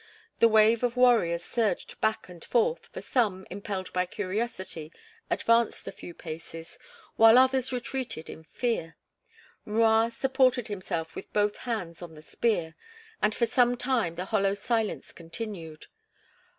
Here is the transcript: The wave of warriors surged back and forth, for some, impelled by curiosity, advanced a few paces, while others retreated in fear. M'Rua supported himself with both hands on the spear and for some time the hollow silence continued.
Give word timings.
The 0.39 0.47
wave 0.47 0.81
of 0.81 0.97
warriors 0.97 1.43
surged 1.43 2.01
back 2.01 2.27
and 2.27 2.43
forth, 2.43 2.87
for 2.87 3.01
some, 3.01 3.45
impelled 3.51 3.93
by 3.93 4.07
curiosity, 4.07 4.91
advanced 5.29 5.87
a 5.87 5.91
few 5.91 6.15
paces, 6.15 6.79
while 7.17 7.37
others 7.37 7.71
retreated 7.71 8.27
in 8.27 8.43
fear. 8.45 8.97
M'Rua 9.63 10.09
supported 10.11 10.69
himself 10.69 11.13
with 11.15 11.31
both 11.33 11.57
hands 11.69 12.01
on 12.01 12.15
the 12.15 12.23
spear 12.23 12.73
and 13.21 13.35
for 13.35 13.45
some 13.45 13.77
time 13.77 14.15
the 14.15 14.25
hollow 14.25 14.55
silence 14.55 15.11
continued. 15.11 15.85